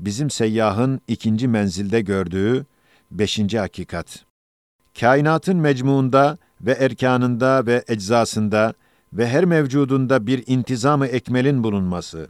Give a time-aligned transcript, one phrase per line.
[0.00, 2.66] bizim seyyahın ikinci menzilde gördüğü
[3.10, 4.24] beşinci hakikat.
[5.00, 8.74] Kainatın mecmuunda ve erkanında ve eczasında
[9.12, 12.28] ve her mevcudunda bir intizamı ekmelin bulunması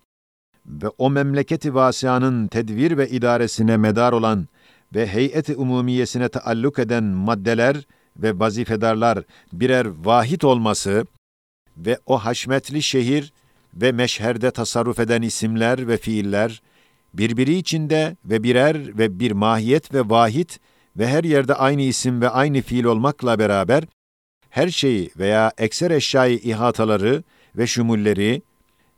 [0.67, 4.49] ve o memleketi vasianın tedvir ve idaresine medar olan
[4.95, 7.77] ve heyeti umumiyesine taalluk eden maddeler
[8.17, 9.19] ve vazifedarlar
[9.53, 11.07] birer vahid olması
[11.77, 13.33] ve o haşmetli şehir
[13.75, 16.63] ve meşherde tasarruf eden isimler ve fiiller
[17.19, 20.51] birbiri içinde ve birer ve bir mahiyet ve vahid
[20.97, 23.85] ve her yerde aynı isim ve aynı fiil olmakla beraber
[24.51, 27.23] her şeyi veya ekser eşyayı ihataları
[27.57, 28.43] ve şumulleri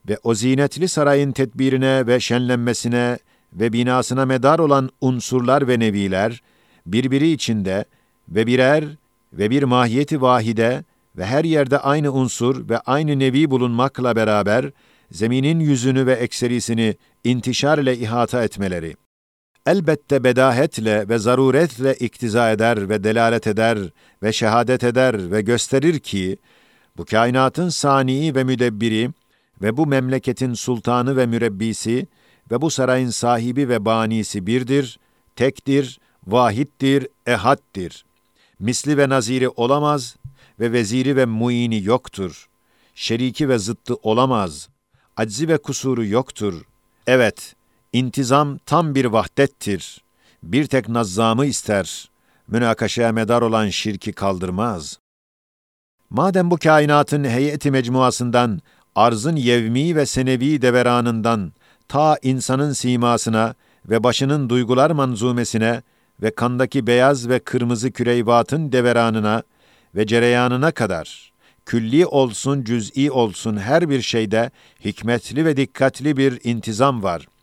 [0.09, 3.19] ve o zinetli sarayın tedbirine ve şenlenmesine
[3.53, 6.43] ve binasına medar olan unsurlar ve neviler
[6.87, 7.85] birbiri içinde
[8.29, 8.85] ve birer
[9.33, 10.85] ve bir mahiyeti vahide
[11.17, 14.71] ve her yerde aynı unsur ve aynı nevi bulunmakla beraber
[15.11, 18.95] zeminin yüzünü ve ekserisini intişar ile ihata etmeleri
[19.69, 23.79] elbette bedahetle ve zaruretle iktiza eder ve delalet eder
[24.23, 26.39] ve şehadet eder ve gösterir ki,
[26.97, 29.11] bu kainatın sani'i ve müdebbiri
[29.63, 32.07] ve bu memleketin sultanı ve mürebbisi
[32.51, 34.99] ve bu sarayın sahibi ve banisi birdir,
[35.37, 38.05] tektir, vahittir, ehaddir.
[38.59, 40.17] Misli ve naziri olamaz
[40.61, 42.49] ve veziri ve muini yoktur.
[42.95, 44.69] Şeriki ve zıttı olamaz.
[45.19, 46.63] Aczi ve kusuru yoktur.
[47.07, 47.55] Evet,
[47.93, 50.05] İntizam tam bir vahdettir.
[50.43, 52.11] Bir tek nazzamı ister.
[52.49, 54.99] Münakaşaya medar olan şirki kaldırmaz.
[56.11, 58.61] Madem bu kainatın heyeti mecmuasından,
[58.95, 61.53] arzın yevmi ve senevi deveranından,
[61.89, 63.55] ta insanın simasına
[63.89, 65.83] ve başının duygular manzumesine
[66.23, 69.43] ve kandaki beyaz ve kırmızı küreyvatın deveranına
[69.95, 71.33] ve cereyanına kadar,
[71.69, 74.51] külli olsun cüz'i olsun her bir şeyde
[74.85, 77.39] hikmetli ve dikkatli bir intizam var.''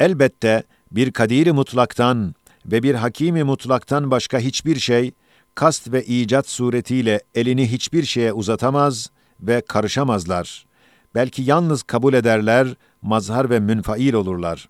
[0.00, 2.34] Elbette bir kadiri mutlaktan
[2.66, 5.12] ve bir hakimi mutlaktan başka hiçbir şey,
[5.54, 10.66] kast ve icat suretiyle elini hiçbir şeye uzatamaz ve karışamazlar.
[11.14, 12.68] Belki yalnız kabul ederler,
[13.02, 14.68] mazhar ve münfail olurlar.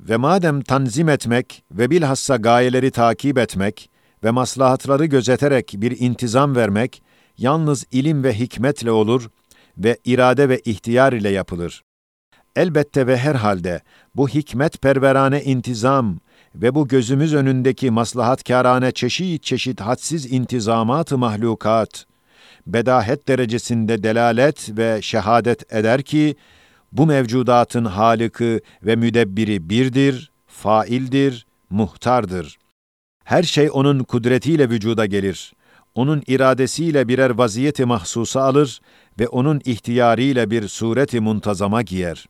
[0.00, 3.90] Ve madem tanzim etmek ve bilhassa gayeleri takip etmek
[4.24, 7.02] ve maslahatları gözeterek bir intizam vermek,
[7.40, 9.30] yalnız ilim ve hikmetle olur
[9.78, 11.82] ve irade ve ihtiyar ile yapılır.
[12.56, 13.80] Elbette ve herhalde
[14.14, 16.18] bu hikmet perverane intizam
[16.54, 22.06] ve bu gözümüz önündeki maslahatkârane çeşit çeşit hadsiz intizamat-ı mahlukat,
[22.66, 26.36] bedahet derecesinde delalet ve şehadet eder ki,
[26.92, 32.58] bu mevcudatın halıkı ve müdebbiri birdir, faildir, muhtardır.
[33.24, 35.52] Her şey onun kudretiyle vücuda gelir.
[35.94, 38.80] Onun iradesiyle birer vaziyeti mahsusa alır
[39.20, 42.26] ve onun ihtiyarıyla bir sureti muntazama giyer.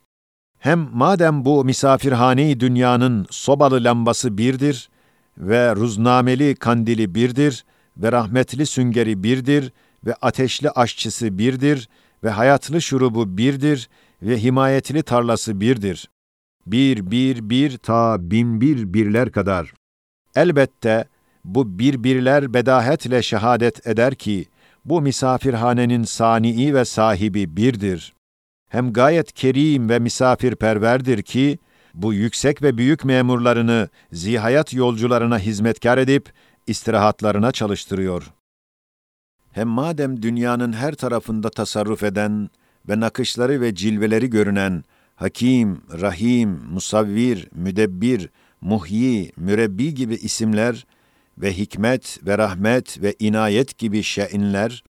[0.59, 4.91] Hem madem bu misafirhane dünyanın sobalı lambası birdir
[5.38, 7.65] ve ruznameli kandili birdir
[7.97, 9.72] ve rahmetli süngeri birdir
[10.06, 11.88] ve ateşli aşçısı birdir
[12.25, 13.88] ve hayatlı şurubu birdir
[14.22, 16.10] ve himayetli tarlası birdir.
[16.66, 19.72] Bir, bir, bir ta bin bir birler kadar.
[20.37, 21.09] Elbette
[21.45, 24.47] bu bir birler bedahetle şehadet eder ki,
[24.84, 28.12] bu misafirhanenin sani'i ve sahibi birdir
[28.71, 31.59] hem gayet kerim ve misafirperverdir ki,
[31.95, 36.33] bu yüksek ve büyük memurlarını zihayat yolcularına hizmetkar edip,
[36.67, 38.33] istirahatlarına çalıştırıyor.
[39.53, 42.51] Hem madem dünyanın her tarafında tasarruf eden
[42.89, 44.84] ve nakışları ve cilveleri görünen
[45.17, 48.31] Hakim, Rahim, Musavvir, Müdebbir,
[48.61, 50.87] Muhyi, Mürebbi gibi isimler
[51.43, 54.84] ve hikmet ve rahmet ve inayet gibi şeinler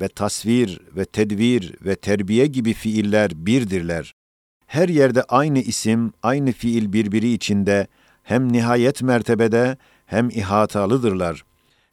[0.00, 4.14] ve tasvir ve tedvir ve terbiye gibi fiiller birdirler.
[4.66, 7.86] Her yerde aynı isim, aynı fiil birbiri içinde
[8.22, 11.44] hem nihayet mertebede hem ihatalıdırlar.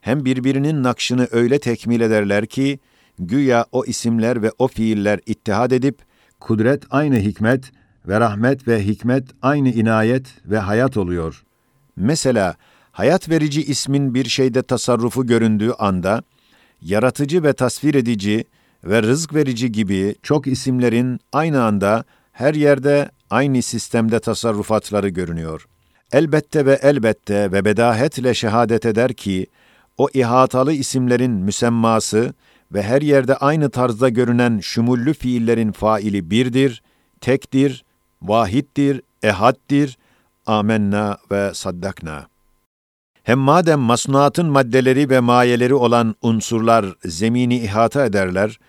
[0.02, 2.80] Hem birbirinin nakşını öyle tekmil ederler ki,
[3.20, 6.00] güya o isimler ve o fiiller ittihad edip,
[6.40, 7.72] kudret aynı hikmet
[8.08, 11.44] ve rahmet ve hikmet aynı inayet ve hayat oluyor.
[11.96, 12.56] Mesela,
[12.92, 16.24] hayat verici ismin bir şeyde tasarrufu göründüğü anda,
[16.82, 18.46] yaratıcı ve tasvir edici
[18.84, 25.68] ve rızık verici gibi çok isimlerin aynı anda her yerde aynı sistemde tasarrufatları görünüyor.
[26.12, 29.48] Elbette ve elbette ve bedahetle şehadet eder ki,
[29.98, 32.34] o ihatalı isimlerin müsemması
[32.74, 36.84] ve her yerde aynı tarzda görünen şumullü fiillerin faili birdir,
[37.22, 37.86] tektir,
[38.22, 39.98] vahittir, ehaddir,
[40.46, 42.31] amenna ve saddakna.
[43.24, 48.60] Hem madem masnuatın maddeleri ve mayeleri olan unsurlar zemini ihata ederler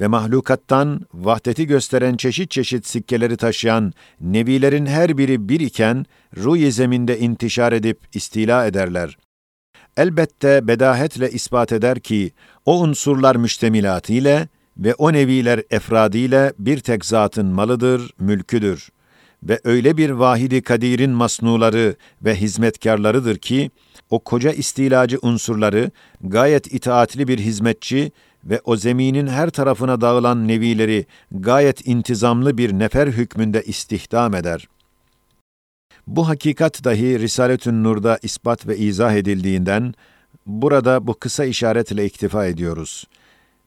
[0.00, 6.06] ve mahlukattan vahdeti gösteren çeşit çeşit sikkeleri taşıyan nebilerin her biri bir iken
[6.36, 9.18] ruh zeminde intişar edip istila ederler.
[9.96, 12.32] Elbette bedahetle ispat eder ki
[12.64, 18.88] o unsurlar müştemilatı ile ve o neviler efradiyle bir tek zatın malıdır, mülküdür
[19.44, 23.70] ve öyle bir vahidi kadirin masnuları ve hizmetkarlarıdır ki,
[24.10, 28.12] o koca istilacı unsurları gayet itaatli bir hizmetçi
[28.44, 34.68] ve o zeminin her tarafına dağılan nevileri gayet intizamlı bir nefer hükmünde istihdam eder.
[36.06, 39.94] Bu hakikat dahi Risaletün Nur'da ispat ve izah edildiğinden,
[40.46, 43.04] burada bu kısa işaretle iktifa ediyoruz.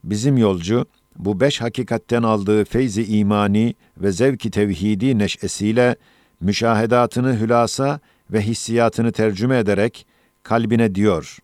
[0.04, 0.86] Bizim yolcu,
[1.18, 5.96] bu beş hakikatten aldığı feyzi imani ve zevki tevhidi neşesiyle
[6.40, 8.00] müşahedatını hülasa
[8.30, 10.06] ve hissiyatını tercüme ederek
[10.42, 11.38] kalbine diyor.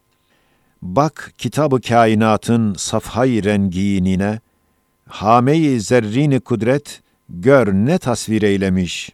[0.82, 4.40] Bak kitabı kainatın safhay renginine,
[5.08, 9.10] hame-i zerrini kudret, gör ne tasvir eylemiş.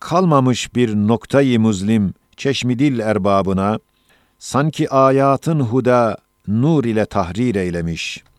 [0.00, 3.78] Kalmamış bir noktayı muzlim, çeşmidil erbabına,
[4.38, 6.18] sanki ayatın huda
[6.48, 8.30] nur ile tahrir eylemiş.''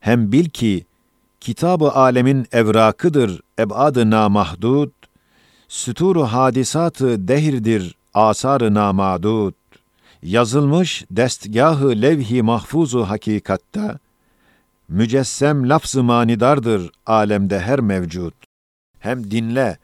[0.00, 0.86] Hem bil ki
[1.40, 4.90] kitabı alemin evrakıdır ebad-ı namahdud,
[5.68, 9.52] süturu hadisatı dehirdir asar-ı namadud.
[10.22, 13.98] Yazılmış destgahı levh-i mahfuzu hakikatta,
[14.88, 18.34] mücessem lafz-ı manidardır alemde her mevcut.
[18.98, 19.78] Hem dinle,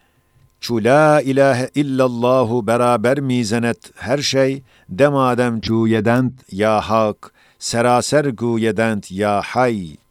[0.60, 9.43] çu la ilahe illallahu beraber mizenet her şey, demadem cuyedent ya hak, seraser guyedent ya
[9.44, 10.03] hay.''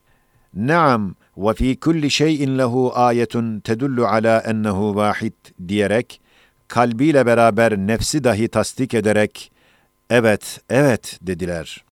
[0.54, 5.34] Naam ve fi kulli şeyin lehu ayetun tedullu ala ennehu vahid
[5.68, 6.22] diyerek
[6.68, 9.52] kalbiyle beraber nefsi dahi tasdik ederek
[10.10, 11.86] evet evet dediler.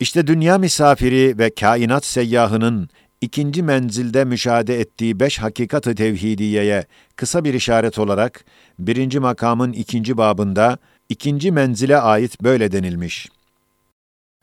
[0.00, 2.88] İşte dünya misafiri ve kainat seyyahının
[3.20, 8.44] ikinci menzilde müşahede ettiği beş hakikat-ı tevhidiyeye kısa bir işaret olarak
[8.78, 10.78] birinci makamın ikinci babında
[11.08, 13.28] ikinci menzile ait böyle denilmiş.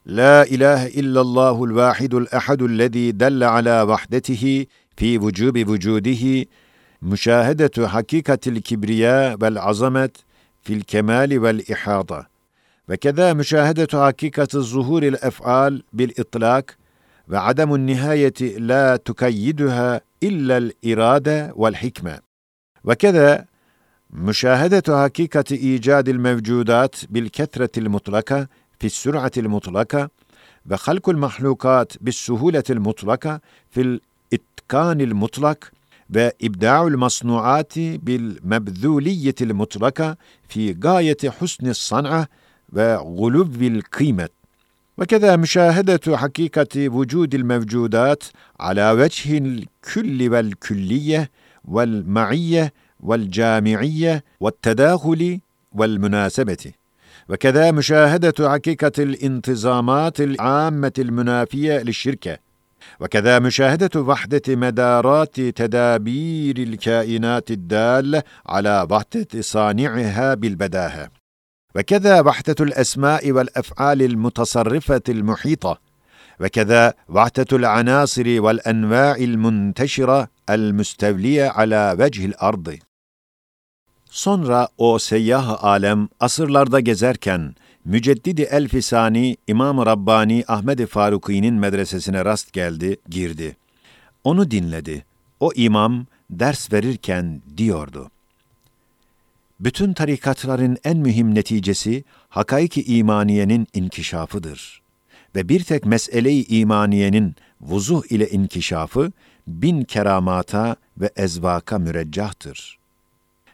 [0.06, 4.66] لا إله إلا الله الواحد الأحد الذي دل على وحدته
[4.98, 6.46] في وجوب وجوده
[7.02, 10.10] مشاهدة حقيقة الكبرياء والعظمة
[10.62, 12.28] في الكمال والإحاطة.
[12.90, 16.72] وكذا مشاهدة حقيقة ظهور الأفعال بالإطلاق
[17.30, 22.20] وعدم النهاية لا تكيدها إلا الإرادة والحكمة.
[22.84, 23.46] وكذا
[24.14, 28.48] مشاهدة حقيقة إيجاد الموجودات بالكثرة المطلقة
[28.80, 30.10] في السرعة المطلقة
[30.72, 33.42] وخلق المخلوقات بالسهولة المطلقة
[33.72, 35.72] في الإتقان المطلق
[36.16, 40.18] وإبداع المصنوعات بالمبذولية المطلقة
[40.50, 42.28] في غاية حسن الصنعه
[42.74, 44.30] وغلو القيمة.
[44.98, 48.24] وكذا مشاهدة حقيقة وجود الموجودات
[48.60, 51.30] على وجه الكل والكلية
[51.66, 55.40] والمعية والجامعية والتداخل
[55.72, 56.79] والمناسبة.
[57.30, 62.38] وكذا مشاهدة حقيقة الانتظامات العامة المنافية للشركة.
[63.00, 71.10] وكذا مشاهدة وحدة مدارات تدابير الكائنات الدالة على وحدة صانعها بالبداهة.
[71.76, 75.80] وكذا وحدة الأسماء والأفعال المتصرفة المحيطة.
[76.40, 82.78] وكذا وحدة العناصر والأنواع المنتشرة المستولية على وجه الأرض.
[84.10, 87.56] Sonra o seyyah alem asırlarda gezerken
[87.86, 93.58] Müceddidi Elfisani İmam-ı Rabbani Ahmed-i Faruki'nin medresesine rast geldi, girdi.
[94.24, 95.06] Onu dinledi.
[95.40, 98.12] O imam ders verirken diyordu.
[99.60, 104.82] Bütün tarikatların en mühim neticesi hakaiki imaniyenin inkişafıdır.
[105.36, 109.12] Ve bir tek mesele-i imaniyenin vuzuh ile inkişafı
[109.48, 112.79] bin keramata ve ezvaka müreccahtır.''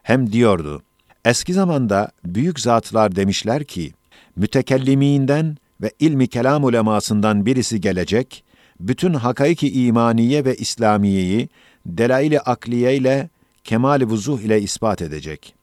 [0.06, 0.82] Hem diyordu,
[1.26, 3.94] eski zamanda büyük zatlar demişler ki,
[4.36, 8.44] mütekelliminden ve ilmi kelam ulemasından birisi gelecek,
[8.80, 11.50] bütün hakaiki imaniye ve İslamiyeyi
[11.86, 13.30] delail-i akliye ile
[13.64, 15.56] kemal-i vuzuh ile ispat edecek.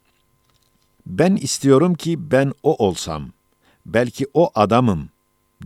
[1.06, 3.28] Ben istiyorum ki ben o olsam,
[3.86, 5.08] belki o adamım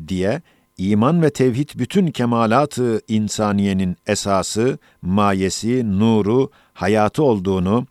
[0.08, 0.42] diye
[0.78, 7.86] iman ve tevhid bütün kemalatı insaniyenin esası, mayesi, nuru, hayatı olduğunu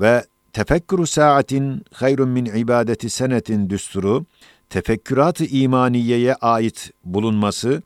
[0.00, 4.26] ve tefekkürü saatin hayrun min ibadeti senetin düsturu,
[4.70, 7.82] tefekkürat-ı imaniyeye ait bulunması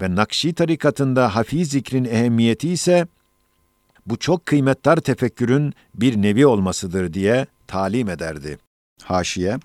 [0.00, 3.06] ve Nakşi tarikatında hafiz zikrin ehemmiyeti ise
[4.06, 8.58] bu çok kıymetdar tefekkürün bir nevi olmasıdır diye talim ederdi.
[9.02, 9.58] Haşiye,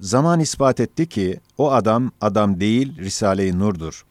[0.00, 4.04] zaman ispat etti ki o adam adam değil Risale-i Nur'dur.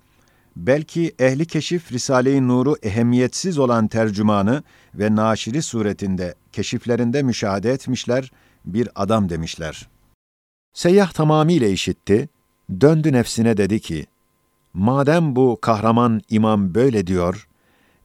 [0.55, 4.63] Belki ehli keşif Risale-i Nur'u ehemmiyetsiz olan tercümanı
[4.95, 8.31] ve naşiri suretinde keşiflerinde müşahede etmişler,
[8.65, 9.87] bir adam demişler.
[10.73, 12.29] Seyyah tamamıyla işitti,
[12.81, 14.05] döndü nefsine dedi ki,
[14.73, 17.47] madem bu kahraman imam böyle diyor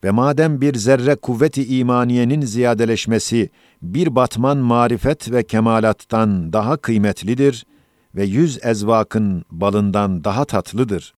[0.04, 3.50] ve madem bir zerre kuvveti imaniyenin ziyadeleşmesi
[3.82, 7.66] bir batman marifet ve kemalattan daha kıymetlidir
[8.14, 11.14] ve yüz ezvakın balından daha tatlıdır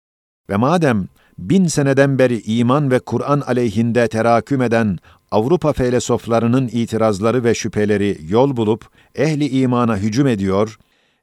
[0.51, 4.99] ve madem bin seneden beri iman ve Kur'an aleyhinde teraküm eden
[5.31, 10.79] Avrupa felsefelerinin itirazları ve şüpheleri yol bulup ehli imana hücum ediyor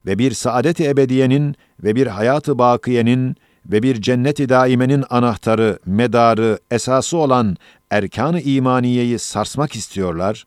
[0.05, 7.17] ve bir saadet-i ebediyenin ve bir hayatı bakiyenin ve bir cennet-i daimenin anahtarı, medarı, esası
[7.17, 7.57] olan
[7.91, 10.45] erkan-ı imaniyeyi sarsmak istiyorlar.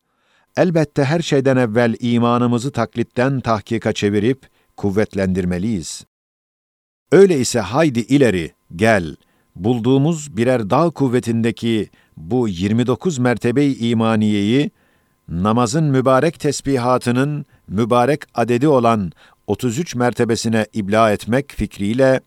[0.57, 6.05] Elbette her şeyden evvel imanımızı taklitten tahkika çevirip kuvvetlendirmeliyiz.
[7.13, 9.17] Öyleyse haydi ileri, gel,
[9.57, 14.71] bulduğumuz birer dağ kuvvetindeki bu 29 mertebe-i imaniyeyi,
[15.29, 19.13] namazın mübarek tesbihatının mübarek adedi olan
[19.47, 22.21] 33 mertebesine ibla etmek fikriyle,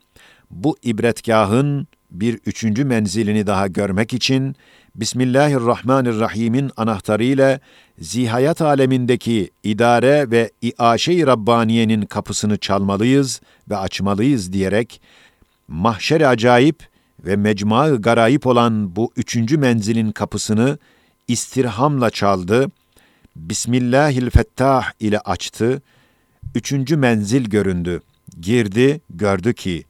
[0.51, 4.55] bu ibretgahın bir üçüncü menzilini daha görmek için,
[4.95, 7.59] Bismillahirrahmanirrahim'in anahtarıyla
[7.99, 15.01] zihayat alemindeki idare ve iaşe-i Rabbaniye'nin kapısını çalmalıyız ve açmalıyız diyerek,
[15.67, 16.87] mahşer acayip
[17.25, 20.77] ve mecma-ı garayip olan bu üçüncü menzilin kapısını
[21.27, 22.71] istirhamla çaldı,
[23.35, 25.81] Bismillahil-Fettah ile açtı,
[26.55, 28.01] üçüncü menzil göründü.
[28.41, 29.83] Girdi, gördü ki,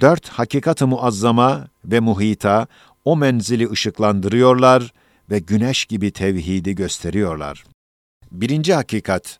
[0.00, 2.66] dört hakikat-ı muazzama ve muhita
[3.04, 4.92] o menzili ışıklandırıyorlar
[5.30, 7.64] ve güneş gibi tevhidi gösteriyorlar.
[8.32, 9.38] Birinci hakikat,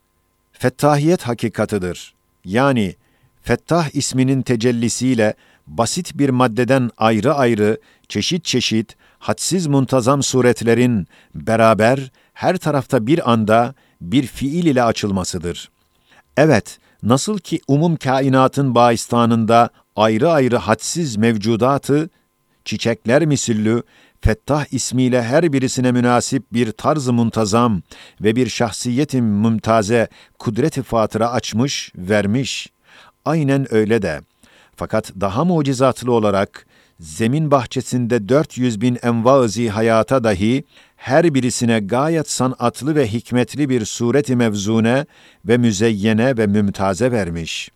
[0.52, 2.14] fettahiyet hakikatıdır.
[2.44, 2.94] Yani,
[3.42, 5.34] Fettah isminin tecellisiyle
[5.70, 13.74] basit bir maddeden ayrı ayrı, çeşit çeşit, hadsiz muntazam suretlerin beraber her tarafta bir anda
[14.00, 15.70] bir fiil ile açılmasıdır.
[16.36, 22.10] Evet, nasıl ki umum kainatın baistanında ayrı ayrı hadsiz mevcudatı,
[22.64, 23.82] çiçekler misillü,
[24.22, 27.82] Fettah ismiyle her birisine münasip bir tarz-ı muntazam
[28.20, 30.08] ve bir şahsiyetin mümtaze
[30.38, 32.72] kudret-i fatıra açmış, vermiş.
[33.24, 34.20] Aynen öyle de.
[34.75, 36.65] Fakat daha mucizatlı olarak,
[36.99, 40.63] zemin bahçesinde 400 bin enva hayata dahi,
[40.95, 45.05] her birisine gayet sanatlı ve hikmetli bir sureti mevzune
[45.45, 47.75] ve müzeyyene ve mümtaze vermiş.''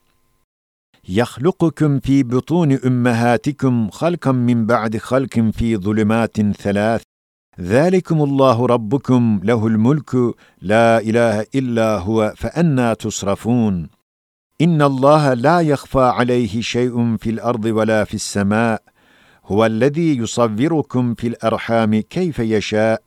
[1.10, 7.02] يخلقكم في بطون امهاتكم خلقا من بعد خلق في ظلمات ثلاث
[7.60, 10.16] ذلكم الله ربكم له الملك
[10.62, 13.90] لا اله الا هو فانى تصرفون
[14.59, 18.79] İnna Allah la yakhfa alayhi şey'un fil ardı ve la fis sema.
[19.43, 22.99] Huvellezî yusavvirukum fil erhami keyfe yeşâ.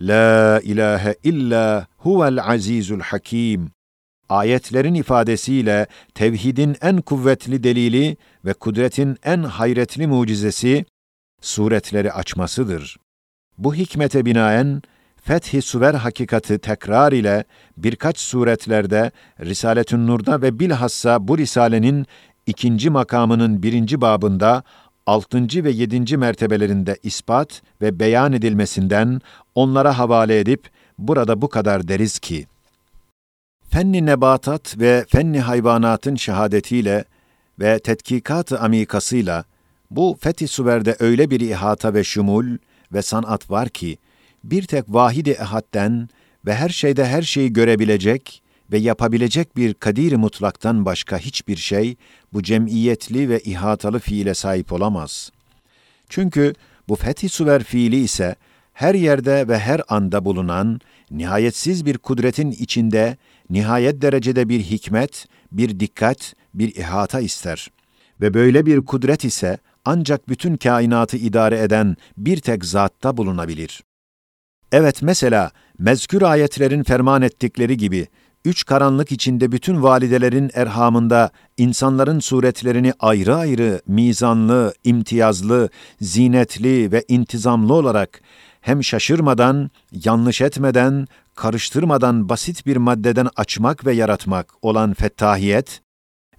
[0.00, 3.70] La ilahe illa huvel azizul hakim.
[4.28, 10.84] Ayetlerin ifadesiyle tevhidin en kuvvetli delili ve kudretin en hayretli mucizesi
[11.40, 12.96] suretleri açmasıdır.
[13.58, 14.82] Bu hikmete binaen
[15.28, 17.44] Fethi Suver hakikati tekrar ile
[17.76, 22.06] birkaç suretlerde Risaletün Nur'da ve bilhassa bu risalenin
[22.46, 24.62] ikinci makamının birinci babında
[25.06, 29.20] altıncı ve yedinci mertebelerinde ispat ve beyan edilmesinden
[29.54, 32.46] onlara havale edip burada bu kadar deriz ki,
[33.70, 37.04] fenni nebatat ve fenni hayvanatın şehadetiyle
[37.60, 39.44] ve tetkikat-ı amikasıyla
[39.90, 42.58] bu Fethi Suver'de öyle bir ihata ve şumul
[42.92, 43.98] ve sanat var ki,
[44.44, 46.08] bir tek vahidi ehadden
[46.46, 48.42] ve her şeyde her şeyi görebilecek
[48.72, 51.96] ve yapabilecek bir kadir mutlaktan başka hiçbir şey
[52.32, 55.30] bu cemiyetli ve ihatalı fiile sahip olamaz.
[56.08, 56.54] Çünkü
[56.88, 58.36] bu Fethi Suver fiili ise
[58.72, 60.80] her yerde ve her anda bulunan
[61.10, 63.16] nihayetsiz bir kudretin içinde
[63.50, 67.70] nihayet derecede bir hikmet, bir dikkat, bir ihata ister.
[68.20, 73.82] Ve böyle bir kudret ise ancak bütün kainatı idare eden bir tek zatta bulunabilir.
[74.72, 78.06] Evet mesela mezkür ayetlerin ferman ettikleri gibi
[78.44, 85.68] üç karanlık içinde bütün validelerin erhamında insanların suretlerini ayrı ayrı, mizanlı, imtiyazlı,
[86.00, 88.20] zinetli ve intizamlı olarak
[88.60, 89.70] hem şaşırmadan,
[90.04, 95.80] yanlış etmeden, karıştırmadan basit bir maddeden açmak ve yaratmak olan fettahiyet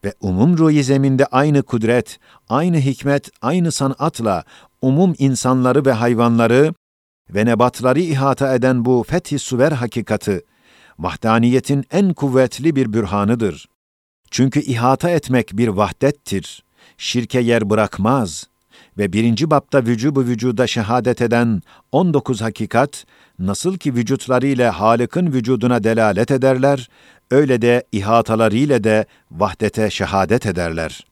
[0.04, 2.20] ve umum ruhi zeminde aynı kudret,
[2.50, 4.44] aynı hikmet, aynı sanatla
[4.82, 6.74] umum insanları ve hayvanları
[7.30, 10.42] ve nebatları ihata eden bu fethi suver hakikati,
[11.00, 13.70] vahdaniyetin en kuvvetli bir bürhanıdır.
[14.32, 16.64] Çünkü ihata etmek bir vahdettir,
[16.98, 18.48] şirke yer bırakmaz
[18.98, 23.06] ve birinci bapta vücubu vücuda şehadet eden 19 hakikat,
[23.40, 26.90] nasıl ki vücutlarıyla Halık'ın vücuduna delalet ederler,
[27.32, 31.09] öyle de ihatalarıyla de vahdete şehadet ederler.